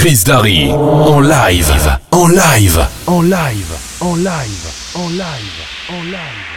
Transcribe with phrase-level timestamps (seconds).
[0.00, 6.50] Chris Darry en live, en live, en live, en live, en live, en live.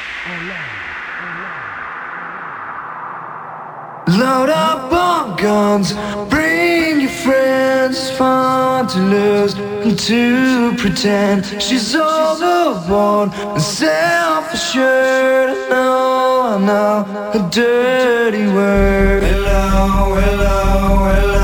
[4.18, 5.94] Load up on guns,
[6.30, 7.98] bring your friends.
[7.98, 15.50] It's fun to lose and to pretend she's all the one and self-assured.
[15.50, 19.24] I know, I know, a dirty word.
[19.24, 21.43] Hello, hello, hello,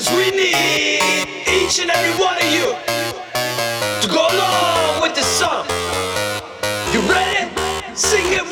[0.00, 2.72] Cause we need each and every one of you
[4.00, 5.66] to go along with the song.
[6.90, 7.52] You ready?
[7.94, 8.49] Sing it